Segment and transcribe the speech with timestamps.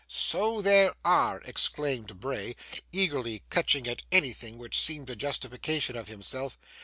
[0.07, 2.55] 'So there are!' exclaimed Bray,
[2.91, 6.57] eagerly catching at anything which seemed a justification of himself.